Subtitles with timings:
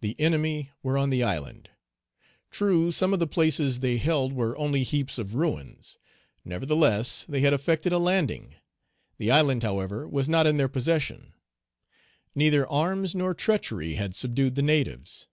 [0.00, 1.68] The enemy were on the island.
[2.50, 5.98] True, some of the places they held were only heaps of ruins.
[6.42, 8.54] Nevertheless, they had effected a landing.
[9.18, 11.34] The island, however, was not in their possession.
[12.34, 15.28] Neither arms nor treachery had subdued the natives.